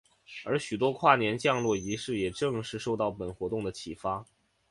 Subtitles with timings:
[0.45, 4.25] 而许多跨年降落仪式也正是受到本活动的启发。